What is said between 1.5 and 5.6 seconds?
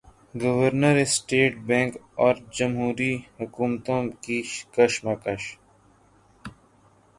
bank اور جمہوری حکومتوں کی کشمکش